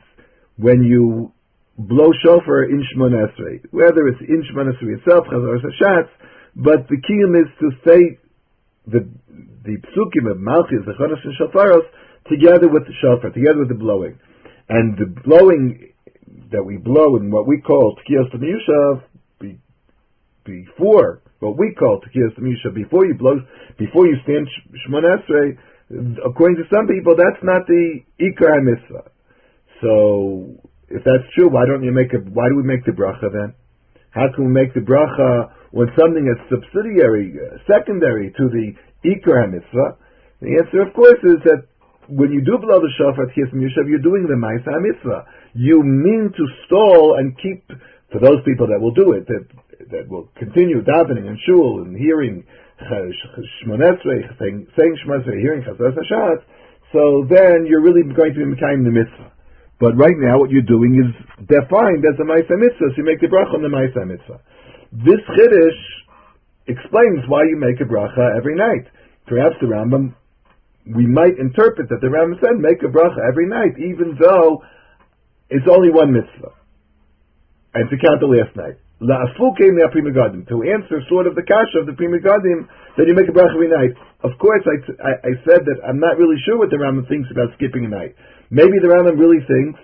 [0.57, 1.33] when you
[1.79, 6.09] blow shofar in Shmon Esrei, whether it's in Shmon Esrei itself, Chazar Hashatz,
[6.55, 8.19] but the kiyum is to say
[8.87, 9.09] the
[9.65, 11.87] the psukim of Malchus, the Chodesh and Shofaros,
[12.29, 14.19] together with the shofar, together with the blowing.
[14.69, 15.93] And the blowing
[16.51, 19.03] that we blow in what we call Tkiyos Yushav,
[19.38, 19.59] be,
[20.45, 23.38] before, what we call Tkiyos Yushav, before you blow,
[23.79, 24.49] before you stand
[24.87, 25.57] Shmon Esrei,
[26.27, 29.12] according to some people, that's not the Ikar Mitzvah.
[29.83, 30.57] So,
[30.88, 33.55] if that's true, why don't you make a, why do we make the bracha then?
[34.11, 38.73] How can we make the bracha when something is subsidiary, uh, secondary to the
[39.05, 39.99] Ikar mitzvah?
[40.40, 41.66] The answer, of course, is that
[42.09, 45.27] when you do blow the shofar at Yushav, you're doing the Maisa mitzvah.
[45.55, 47.66] You mean to stall and keep,
[48.11, 49.47] for those people that will do it, that
[49.90, 52.45] that will continue davening and shul and hearing
[52.81, 54.97] Shmonesrei, saying, saying
[55.40, 56.42] hearing Chazar Hashat,
[56.92, 59.33] so then you're really going to be making the mitzvah.
[59.83, 61.11] But right now, what you're doing is
[61.42, 64.38] defined as a Maisa Mitzvah, so you make the bracha on the Maisa Mitzvah.
[64.95, 65.83] This Chiddush
[66.71, 68.87] explains why you make a bracha every night.
[69.27, 70.14] Perhaps the Rambam,
[70.87, 74.62] we might interpret that the Rambam said, make a bracha every night, even though
[75.51, 76.55] it's only one mitzvah.
[77.75, 78.79] And to count the last night.
[79.03, 83.59] To answer sort of the kasha of the Pri Megadim, that you make a bracha
[83.59, 83.99] every night.
[84.23, 87.27] Of course, I, I, I said that I'm not really sure what the Rambam thinks
[87.35, 88.14] about skipping a night.
[88.53, 89.81] Maybe the Rambam really thinks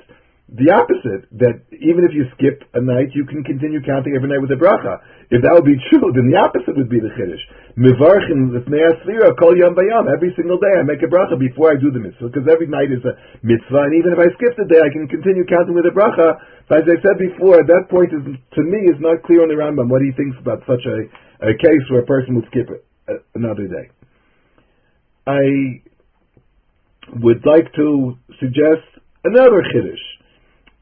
[0.48, 4.40] the opposite, that even if you skip a night, you can continue counting every night
[4.40, 4.96] with a bracha.
[5.28, 7.44] If that would be true, then the opposite would be the chiddush.
[7.76, 10.09] Mivarchin l'fnei kol yom bayam.
[10.09, 12.88] Every single day I make a bracha before I do the mitzvah, because every night
[12.88, 13.12] is a
[13.44, 16.40] mitzvah, and even if I skip the day, I can continue counting with a bracha.
[16.64, 19.52] But as I said before, at that point is, to me, is not clear on
[19.52, 21.09] the Rambam, what he thinks about such a,
[21.44, 22.85] a case where a person would skip it,
[23.37, 23.92] another day.
[25.28, 25.85] I
[27.16, 28.87] would like to suggest
[29.25, 30.05] another chiddush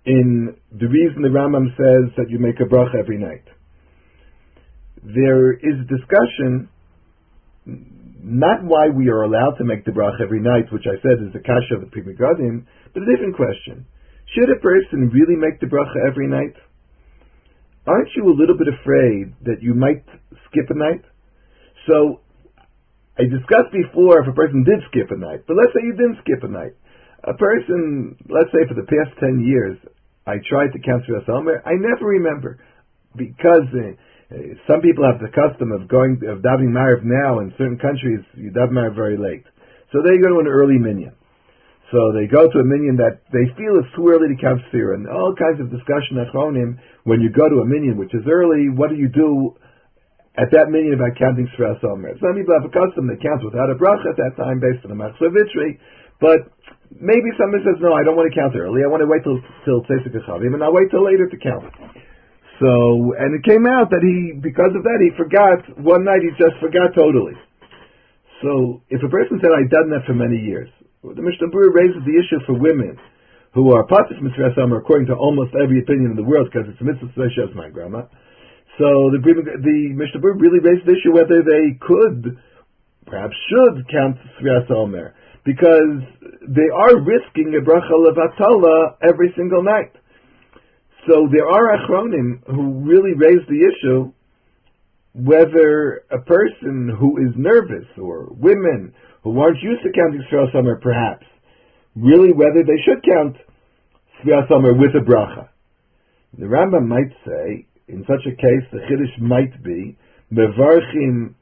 [0.05, 3.45] in the reason the Rambam says that you make a bracha every night.
[5.03, 6.69] There is discussion
[8.27, 11.33] not why we are allowed to make the bracha every night, which I said is
[11.33, 13.87] the kasha of the Pri Megadim, but a different question.
[14.35, 16.55] Should a person really make the bracha every night?
[17.87, 20.05] Aren't you a little bit afraid that you might
[20.51, 21.03] skip a night?
[21.87, 22.21] So
[23.17, 26.21] I discussed before if a person did skip a night, but let's say you didn't
[26.21, 26.77] skip a night.
[27.25, 29.79] A person, let's say for the past 10 years,
[30.27, 32.59] I tried to count Sfiras Omer, I never remember.
[33.17, 34.37] Because uh,
[34.69, 38.53] some people have the custom of going, of davening Mariv now, in certain countries, you
[38.53, 39.45] daven very late.
[39.93, 41.17] So they go to an early minyan.
[41.91, 44.95] So they go to a minyan that they feel is too early to count Sfira,
[44.95, 48.27] and all kinds of discussion at Chonim, when you go to a minyan, which is
[48.29, 49.57] early, what do you do
[50.37, 52.13] at that minyan about counting Sfiras Omer.
[52.21, 54.93] Some people have a custom that counts without a bracha at that time based on
[54.93, 55.81] the Machzor Vitry,
[56.21, 56.53] but
[56.93, 58.85] maybe somebody says, no, I don't want to count early.
[58.85, 61.73] I want to wait till till Tzeis HaKochavim, and I'll wait till later to count.
[62.61, 66.33] So, and it came out that he, because of that, he forgot, one night he
[66.41, 67.37] just forgot totally.
[68.41, 70.69] So, if a person said, I've done that for many years,
[71.05, 72.97] the Mishnah Berurah raises the issue for women
[73.53, 77.13] who are Patis Mitzvah according to almost every opinion in the world, because it's Mitzvah
[77.17, 78.05] Tzeshes, my grandma.
[78.79, 82.39] So the the Mishnah Berurah really raised the issue whether they could,
[83.07, 85.15] perhaps should count Sfiras Omer.
[85.47, 86.03] because
[86.43, 89.93] they are risking a bracha levatala every single night.
[91.09, 94.13] So there are achronim who really raise the issue
[95.15, 100.77] whether a person who is nervous or women who aren't used to counting Sfira Summer
[100.83, 101.25] perhaps,
[101.95, 103.37] really whether they should count
[104.21, 105.49] Sfira Summer with a bracha.
[106.37, 109.97] The Rambam might say, in such a case, the Chiddush might be,
[110.33, 111.35] Mevarchim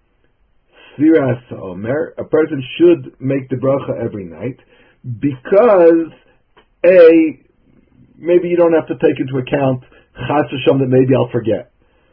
[0.93, 4.59] Sfiras Omer, a person should make the bracha every night,
[5.21, 6.13] because,
[6.85, 7.41] A,
[8.17, 11.73] maybe you don't have to take into account Chas Hashem that maybe I'll forget.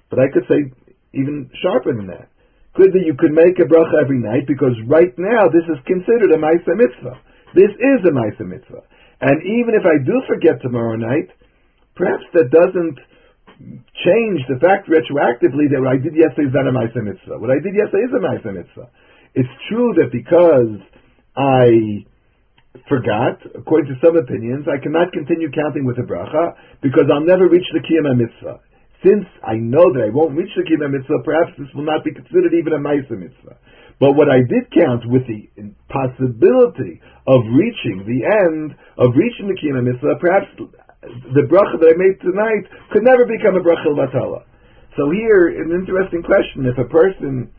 [0.09, 0.71] But I could say
[1.13, 2.29] even sharper than that.
[2.73, 6.31] Could be you could make a bracha every night because right now this is considered
[6.31, 7.19] a Maisa Mitzvah.
[7.53, 8.87] This is a Maisa Mitzvah.
[9.19, 11.29] And even if I do forget tomorrow night,
[11.95, 12.97] perhaps that doesn't
[14.05, 17.37] change the fact retroactively that what I did yesterday is not a Maisa Mitzvah.
[17.37, 18.89] What I did yesterday is a Maisa Mitzvah.
[19.35, 20.81] It's true that because
[21.35, 22.03] I
[22.87, 27.47] forgot, according to some opinions, I cannot continue counting with a bracha because I'll never
[27.47, 28.59] reach the Kiyama Mitzvah.
[29.03, 32.13] Since I know that I won't reach the Kiyama Mitzvah, perhaps this will not be
[32.13, 33.57] considered even a Maisa Mitzvah.
[33.99, 35.45] But what I did count with the
[35.89, 40.49] possibility of reaching the end, of reaching the Kiyama Mitzvah, perhaps
[41.01, 44.45] the bracha that I made tonight could never become a bracha vatala.
[44.97, 47.49] So here, an interesting question: If a person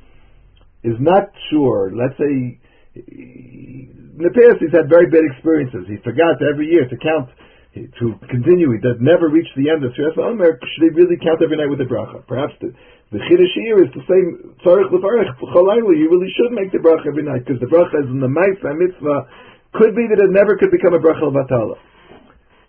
[0.83, 2.61] is not sure, let's say
[2.95, 5.89] in the past he's had very bad experiences.
[5.89, 7.33] He forgot every year to count,
[7.75, 8.71] to continue.
[8.77, 10.61] He does never reach the end of Sfiras Omer.
[10.61, 12.21] Should he really count every night with the bracha?
[12.29, 12.75] Perhaps the
[13.13, 14.21] the chiddush here is to say
[14.65, 18.21] tzarich levarich You really should make the bracha every night because the bracha is in
[18.21, 19.29] the ma'isa mitzvah.
[19.75, 21.77] Could be that it never could become a bracha vatala.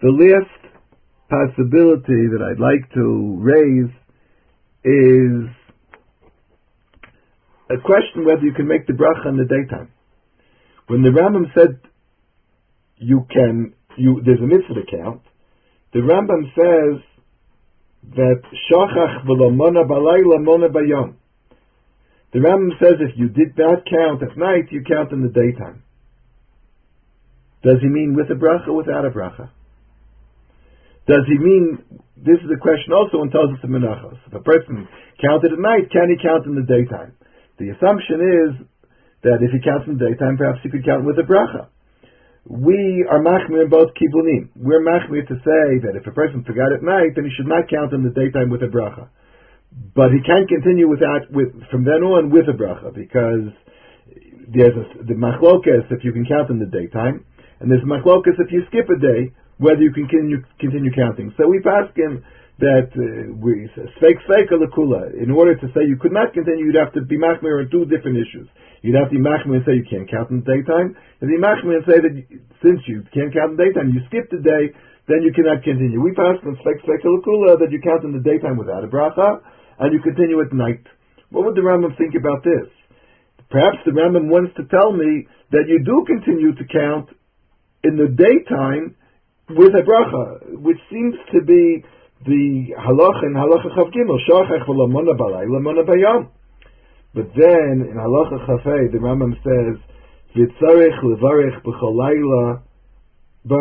[0.01, 0.62] The last
[1.29, 3.91] possibility that I'd like to raise
[4.83, 5.49] is
[7.69, 9.91] a question whether you can make the bracha in the daytime.
[10.87, 11.79] When the Rambam said
[12.97, 15.21] you can, you there's a mitzvah to count,
[15.93, 17.01] the Rambam says
[18.15, 21.15] that shachach v'lomona balayla mona bayom.
[22.33, 25.83] The Rambam says if you did not count at night, you count in the daytime.
[27.63, 29.49] Does he mean with a bracha or without a bracha?
[31.05, 31.83] Does he mean,
[32.15, 34.19] this is a question also in Tazos of Menachos.
[34.27, 34.87] If a person
[35.19, 37.13] counted at night, can he count in the daytime?
[37.59, 38.49] The assumption is
[39.23, 41.67] that if he counts in the daytime, perhaps he could count with a bracha.
[42.47, 44.51] We are machmir in both kibunim.
[44.55, 47.69] We're machmir to say that if a person forgot at night, then he should not
[47.69, 49.07] count in the daytime with a bracha.
[49.95, 53.51] But he can continue without, with, from then on with a bracha, because
[54.47, 57.25] there's a, the machlokas if you can count in the daytime,
[57.59, 61.33] and there's machlokas if you skip a day, whether you can continue, continue counting.
[61.37, 62.23] So we ask him
[62.59, 65.13] that uh, we fake fake kula.
[65.17, 67.85] In order to say you could not continue, you'd have to be machmir on two
[67.85, 68.47] different issues.
[68.81, 71.39] You'd have to be machmir and say you can't count in the daytime, and be
[71.41, 72.13] machmir and say that
[72.61, 74.69] since you can't count in the daytime, you skip the day,
[75.09, 75.97] then you cannot continue.
[75.99, 79.41] We pass on fake fake kula that you count in the daytime without a bracha,
[79.79, 80.85] and you continue at night.
[81.33, 82.69] What would the Rambam think about this?
[83.49, 87.09] Perhaps the Rambam wants to tell me that you do continue to count
[87.83, 88.95] in the daytime
[89.49, 91.83] with a bracha, which seems to be
[92.25, 96.29] the halacha in halacha chav gimel shachach v'lamona balay lamona bayam.
[97.13, 99.77] But then in halacha chafei the Rambam says
[100.35, 102.61] v'tzarich levarich b'cholayla
[103.45, 103.59] Here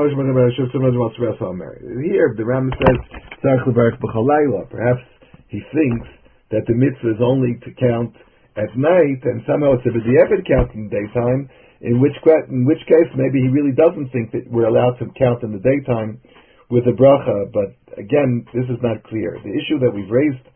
[2.36, 2.98] the Rambam says
[3.42, 4.70] tzarich levarich b'cholayla.
[4.70, 5.02] Perhaps
[5.48, 6.08] he thinks
[6.50, 8.14] that the mitzvah is only to count
[8.56, 11.48] at night, and somehow it's a b'di'evid counting daytime,
[11.82, 12.14] in which,
[12.48, 15.58] in which case, maybe he really doesn't think that we're allowed to count in the
[15.58, 16.22] daytime
[16.70, 17.50] with a bracha.
[17.50, 19.36] But again, this is not clear.
[19.42, 20.46] The issue that we've raised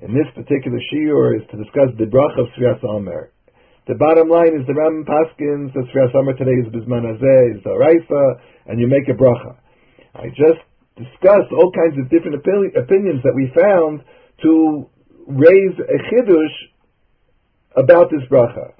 [0.00, 3.30] in this particular shiur is to discuss the bracha of Sfiras Omer.
[3.86, 7.62] The bottom line is the Ram Paskins, the Sfiras Omer today is Bisman Azeh, is
[7.64, 9.56] the Raifa, and you make a bracha.
[10.14, 10.64] I just
[10.96, 14.00] discussed all kinds of different opinions that we found
[14.42, 14.88] to
[15.28, 16.56] raise a chidush
[17.76, 18.72] about this bracha.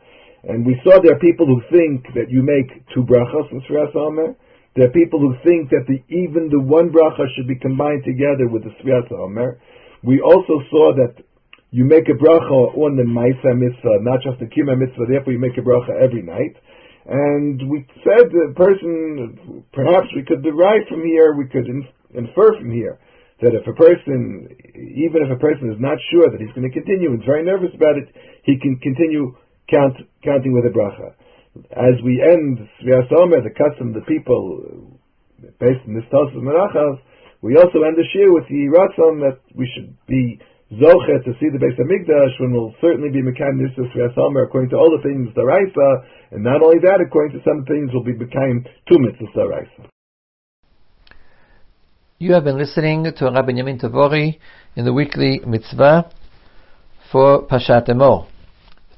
[0.44, 3.94] And we saw there are people who think that you make two brachas in Sfiras
[3.94, 4.34] Omer.
[4.74, 8.48] There are people who think that the, even the one bracha should be combined together
[8.48, 9.60] with the Sfiras Omer.
[10.02, 11.22] We also saw that
[11.70, 15.38] you make a bracha on the Maisa mitzvah, not just the Kima mitzvah, therefore you
[15.38, 16.56] make a bracha every night.
[17.06, 21.66] And we said the person, perhaps we could derive from here, we could
[22.14, 22.98] infer from here,
[23.40, 26.74] that if a person, even if a person is not sure that he's going to
[26.74, 28.06] continue and is very nervous about it,
[28.44, 29.34] he can continue
[29.70, 31.14] count, counting with a bracha.
[31.72, 34.98] As we end Sfiras Omer, the custom of the people,
[35.60, 36.98] based on this Tosus Menachas,
[37.42, 40.38] we also end the year with the Ratzon that we should be
[40.72, 44.76] Zochet to see the Beis Hamikdash, when we'll certainly be Mekayim Nisas Sriyasomer, according to
[44.76, 48.64] all the things Daraisa, and not only that, according to some things, we'll be Mekayim
[48.88, 49.88] two mitzvahs Daraisa.
[52.18, 54.38] You have been listening to Rabbi Yamin Tavori
[54.76, 56.10] in the weekly mitzvah
[57.10, 58.31] for Pashat Emor.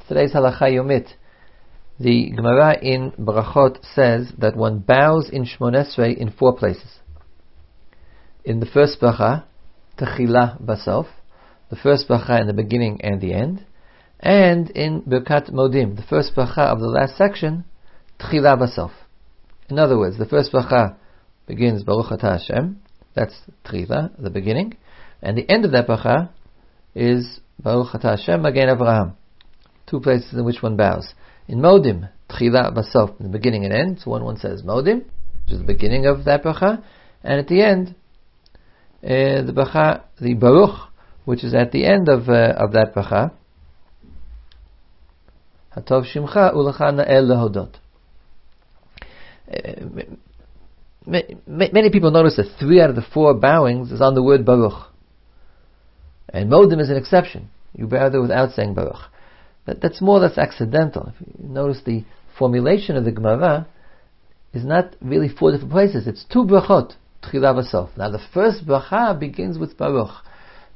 [0.07, 1.09] Today's halacha yomit.
[1.99, 6.99] The Gemara in Brachot says that one bows in Shmonesrei in four places.
[8.45, 9.45] In the first bracha,
[9.97, 11.07] Techila Basof,
[11.71, 13.65] the first bracha in the beginning and the end,
[14.21, 17.65] and in Birkat Modim, the first bracha of the last section,
[18.21, 18.91] Techila Basof.
[19.71, 20.97] In other words, the first bracha
[21.47, 22.79] begins Baruch Atah Hashem,
[23.15, 23.35] that's
[23.65, 24.77] Techila, the beginning,
[25.23, 26.29] and the end of that bracha
[26.95, 29.15] is Baruch Atah Hashem Magen Avraham.
[29.87, 31.15] Two places in which one bows.
[31.47, 35.05] In Modim, Tchila Basof, in the beginning and end, so one one says Modim,
[35.45, 36.83] which is the beginning of that bracha,
[37.23, 37.95] and at the end,
[39.03, 40.91] uh, the bracha, the Baruch,
[41.27, 43.33] which is at the end of uh, of that bracha.
[45.77, 47.75] Hatov Shimcha Ulecha Na'eh Lehodot.
[49.53, 50.05] Uh,
[51.47, 54.89] many people notice that three out of the four bowings is on the word Baruch.
[56.29, 57.51] And Modim is an exception.
[57.75, 59.11] You bow there without saying Baruch.
[59.65, 61.13] But that's more or less accidental.
[61.15, 62.05] If you notice the
[62.39, 63.67] formulation of the Gemara
[64.53, 66.07] is not really four different places.
[66.07, 67.97] It's two brachot, tchila v'sof.
[67.97, 70.13] Now the first bracha begins with Baruch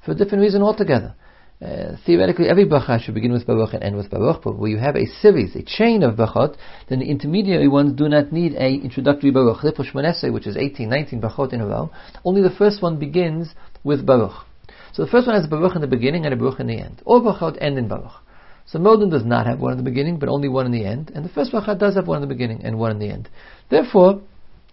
[0.05, 1.15] for a different reason altogether.
[1.61, 4.79] Uh, theoretically, every bracha should begin with Baruch and end with Baruch, but where you
[4.79, 6.57] have a series, a chain of brachot,
[6.89, 9.65] then the intermediary ones do not need a introductory Baruch.
[9.65, 11.91] which is 18, 19 brachot in a row,
[12.25, 14.47] only the first one begins with Baruch.
[14.93, 16.79] So the first one has a Baruch in the beginning and a Baruch in the
[16.79, 17.03] end.
[17.05, 18.23] All brachot end in Baruch.
[18.71, 21.11] So Modim does not have one in the beginning, but only one in the end,
[21.15, 23.31] and the first bracha does have one in the beginning and one in the end.
[23.71, 24.21] Therefore,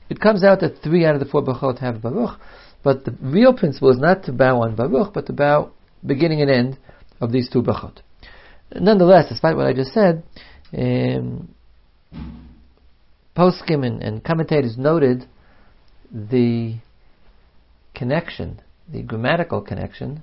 [0.09, 2.37] it comes out that three out of the four brachot have Baruch,
[2.83, 5.71] but the real principle is not to bow on Baruch, but to bow
[6.05, 6.77] beginning and end
[7.21, 7.99] of these two brachot.
[8.73, 10.23] Nonetheless, despite what I just said,
[10.77, 11.55] um,
[13.35, 15.25] poskim and, and commentators noted
[16.11, 16.75] the
[17.93, 20.21] connection, the grammatical connection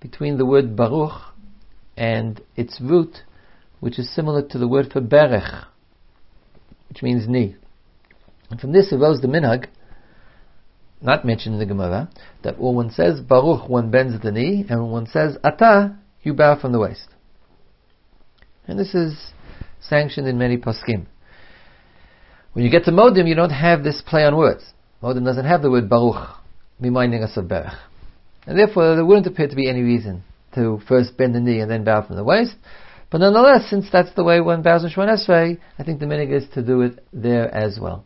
[0.00, 1.31] between the word Baruch
[1.96, 3.18] and its root,
[3.80, 5.66] which is similar to the word for berech,
[6.88, 7.56] which means knee.
[8.50, 9.66] And from this arose the minhag,
[11.00, 12.08] not mentioned in the Gemara,
[12.42, 16.32] that when one says Baruch, one bends the knee, and when one says Ata, you
[16.32, 17.08] bow from the waist.
[18.66, 19.32] And this is
[19.80, 21.06] sanctioned in many poskim.
[22.52, 24.64] When you get to Modim, you don't have this play on words.
[25.02, 26.28] Modim doesn't have the word Baruch,
[26.78, 27.76] reminding us of Berech.
[28.46, 30.22] And therefore, there wouldn't appear to be any reason
[30.54, 32.54] to first bend the knee and then bow from the waist.
[33.10, 36.32] But nonetheless, since that's the way one bows in Shemon Esrei, I think the minig
[36.32, 38.04] is to do it there as well.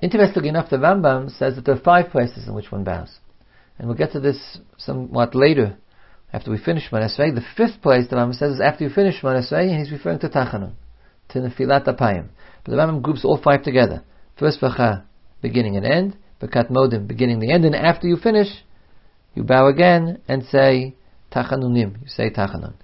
[0.00, 3.18] Interestingly enough, the Rambam says that there are five places in which one bows.
[3.78, 5.78] And we'll get to this somewhat later,
[6.32, 7.34] after we finish Shemon Esrei.
[7.34, 10.20] The fifth place, the Rambam says, is after you finish Shemon Esrei, and he's referring
[10.20, 10.74] to Tachanun,
[11.30, 12.28] to Nefilat Apayim.
[12.64, 14.04] But the Rambam groups all five together.
[14.38, 15.04] First Vacha,
[15.42, 18.48] beginning and end, Birkat Modim, beginning and end, and after you finish,
[19.34, 20.94] you bow again and say
[21.32, 22.00] tachanunim.
[22.02, 22.74] You say tachanun.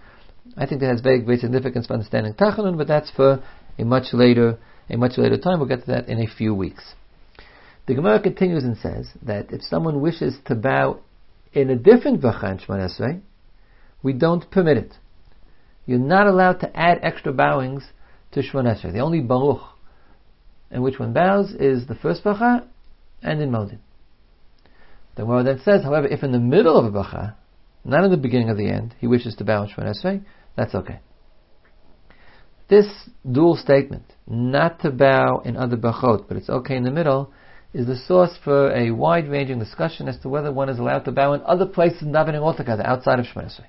[0.57, 3.42] I think that has very great significance for understanding tachanun, but that's for
[3.78, 5.59] a much later a much later time.
[5.59, 6.94] We'll get to that in a few weeks.
[7.86, 11.01] The Gemara continues and says that if someone wishes to bow
[11.53, 13.22] in a different bracha in Shemon
[14.03, 14.94] we don't permit it.
[15.86, 17.84] You're not allowed to add extra bowings
[18.32, 19.62] to Shemon The only baruch
[20.70, 22.64] in which one bows is the first bracha
[23.22, 23.78] and in Modim.
[25.20, 27.34] The Gemara then says, however, if in the middle of a bracha,
[27.84, 30.24] not in the beginning of the end, he wishes to bow in Shemon Esrei,
[30.56, 31.00] that's okay.
[32.70, 32.86] This
[33.30, 37.34] dual statement, not to bow in other brachot, but it's okay in the middle,
[37.74, 41.34] is the source for a wide-ranging discussion as to whether one is allowed to bow
[41.34, 43.66] in other places in davening altogether, outside of Shemon Esrei.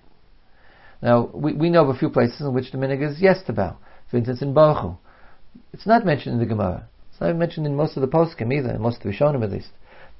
[1.01, 3.51] Now, we, we know of a few places in which the minig is yes to
[3.51, 3.75] bow.
[4.09, 4.97] For instance, in Baruch
[5.73, 6.87] It's not mentioned in the Gemara.
[7.11, 9.51] It's not mentioned in most of the poskim either, in most of the Rishonim at
[9.51, 9.71] least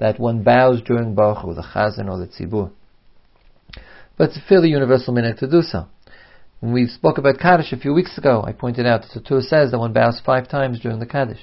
[0.02, 2.72] that one bows during Baruch Hu, the Chazan or the Tzibur.
[4.18, 5.86] But it's a fairly universal minute to do so.
[6.60, 9.44] When we spoke about Kaddish a few weeks ago, I pointed out that the Torah
[9.44, 11.42] says that one bows five times during the Kaddish.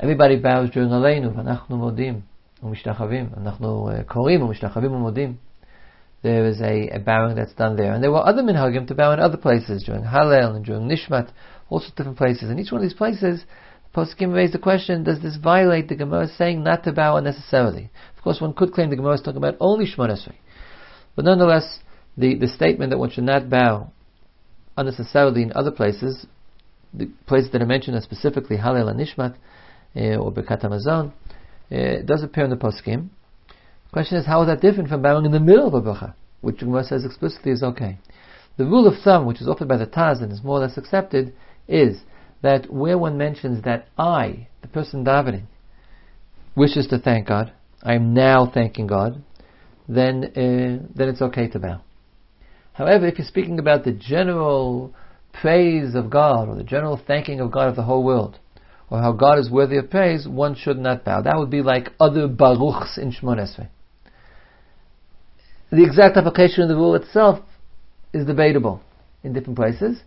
[0.00, 2.22] Everybody bows during Aleinu, Anachnu Modim,
[2.60, 5.36] Umishtachavim, Anachnu uh, Korim, Umishtachavim Modim.
[6.24, 7.92] There is a, a, bowing that's done there.
[7.92, 11.30] And there were other minhagim to bow in other places, during Hallel and during Nishmat,
[11.70, 12.50] all sorts of different places.
[12.50, 13.44] And each one of these places,
[13.94, 17.90] Poskim raised the question, does this violate the Gemara saying not to bow unnecessarily?
[18.16, 20.34] Of course, one could claim the Gemara is talking about only Shemon Esrei.
[21.16, 21.80] But nonetheless,
[22.16, 23.90] the, the statement that one should not bow
[24.76, 26.26] unnecessarily in other places,
[26.94, 29.34] the places that are mentioned are specifically Halel and Nishmat,
[29.96, 31.12] uh, or Birkat Hamazon,
[31.72, 33.08] uh, does appear in the Poskim.
[33.48, 36.14] The question is, how is that different from bowing in the middle of a bracha,
[36.40, 37.98] which Gemara says explicitly is okay?
[38.58, 40.76] The rule of thumb, which is offered by the Taz and is more or less
[40.76, 41.34] accepted,
[41.66, 42.00] is
[42.42, 45.46] that where one mentions that I, the person davening,
[46.54, 49.22] wishes to thank God, I am now thanking God,
[49.88, 51.80] then uh, then it's okay to bow.
[52.72, 54.94] However, if you're speaking about the general
[55.32, 58.38] praise of God or the general thanking of God of the whole world,
[58.90, 61.20] or how God is worthy of praise, one should not bow.
[61.22, 63.68] That would be like other baruchs in Shemon Esrei.
[65.70, 67.40] The exact application of the rule itself
[68.12, 68.80] is debatable
[69.22, 70.00] in different places,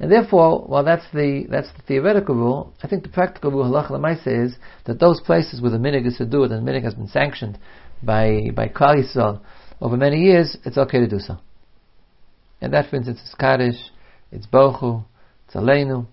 [0.00, 3.90] and therefore, while that's the that's the theoretical rule, I think the practical rule halach
[3.90, 6.84] lemaisa is that those places where the minig is to do it and the minig
[6.84, 7.58] has been sanctioned
[8.02, 9.40] by by Klal Yisrael
[9.80, 11.38] over many years, it's okay to do so.
[12.60, 13.76] And that, for instance, is Kaddish,
[14.32, 15.04] it's Bochu,
[15.46, 16.06] it's Aleinu,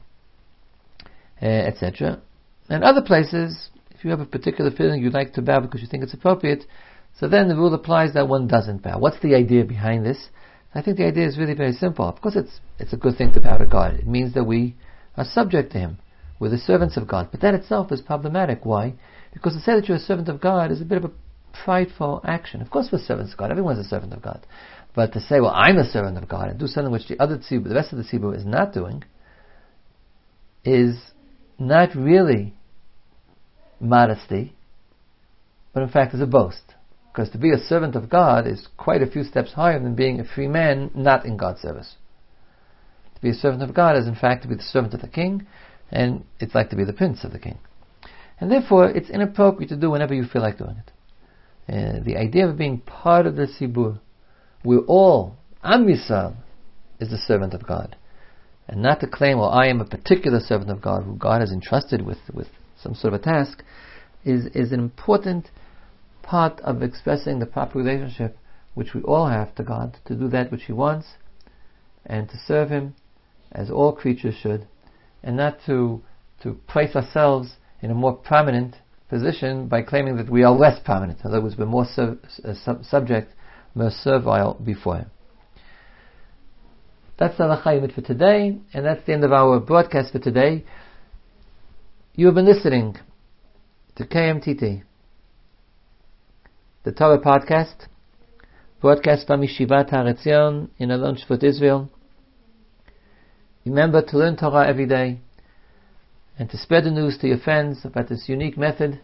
[1.41, 2.21] uh, etc.
[2.69, 5.87] And other places, if you have a particular feeling you'd like to bow because you
[5.87, 6.65] think it's appropriate,
[7.19, 8.99] so then the rule applies that one doesn't bow.
[8.99, 10.29] What's the idea behind this?
[10.75, 12.07] I think the idea is really very simple.
[12.07, 13.95] Of course, it's it's a good thing to to God.
[13.95, 14.75] It means that we
[15.15, 15.97] are subject to Him.
[16.37, 17.29] We're the servants of God.
[17.31, 18.65] But that itself is problematic.
[18.65, 18.95] Why?
[19.33, 21.11] Because to say that you're a servant of God is a bit of a
[21.63, 22.61] prideful action.
[22.61, 23.51] Of course, we're servants of God.
[23.51, 24.45] Everyone's a servant of God.
[24.93, 27.37] But to say, well, I'm a servant of God and do something which the other
[27.37, 29.03] tzibur, the rest of the tzibur is not doing,
[30.63, 30.97] is
[31.57, 32.53] not really
[33.79, 34.55] modesty,
[35.73, 36.74] but in fact is a boast.
[37.15, 40.19] Because to be a servant of God is quite a few steps higher than being
[40.19, 41.95] a free man not in God's service.
[43.15, 45.07] To be a servant of God is in fact to be the servant of the
[45.07, 45.47] king,
[45.89, 47.57] and it's like to be the prince of the king.
[48.37, 50.91] And therefore, it's inappropriate to do whenever you feel like doing it.
[51.73, 53.97] Uh, the idea of being part of the Tzibur,
[54.65, 56.35] we're all, Am Yisrael,
[56.99, 57.95] is the servant of God.
[58.67, 61.53] And not to claim, well, I am a particular servant of God who God has
[61.53, 63.63] entrusted with, with some sort of a task,
[64.25, 65.49] is, is an important
[66.25, 68.37] part of expressing the proper relationship
[68.73, 71.07] which we all have to God, to do that which He wants,
[72.05, 72.95] and to serve Him
[73.51, 74.67] as all creatures should,
[75.23, 76.01] and not to,
[76.41, 78.75] to place ourselves in a more prominent
[79.07, 81.19] position by claiming that we are less prominent.
[81.21, 83.31] In other words, we're more uh, sub- subject,
[83.75, 85.11] more servile before Him.
[87.17, 90.65] That's the Lachayimit for today, and that's the end of our broadcast for today.
[92.15, 92.97] You have been listening
[93.95, 94.83] to KMTT
[96.85, 97.87] the Torah podcast,
[98.79, 101.89] broadcast from Yeshivat Har Etzion in Alon Shvut Israel.
[103.65, 105.19] Remember to learn Torah every day
[106.37, 109.01] and to spread the news to your friends about this unique method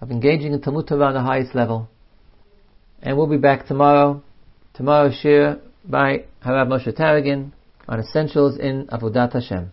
[0.00, 1.90] of engaging in Talmud Torah on the highest level.
[3.02, 4.22] And we'll be back tomorrow.
[4.72, 7.52] Tomorrow's shiur by Harav Moshe Taragin
[7.86, 9.70] on essentials in Avodat Hashem.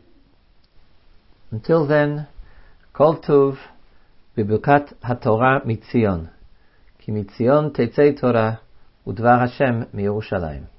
[1.51, 2.27] Until then,
[2.91, 3.57] Kol Tuv,
[4.37, 6.31] Bibukat HaTorah Mitzion.
[7.09, 8.51] כי מציון תצא תורה
[9.07, 10.78] ודבר השם מירושלים.